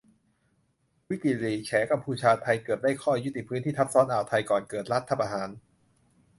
[1.09, 5.49] "วิกิลีกส์" แฉ "กัมพูชา-ไทย" เกือบได้ข้อยุติพื้นที่ทับซ้อนอ่าวไทย ก่อนเกิดรัฐประหาร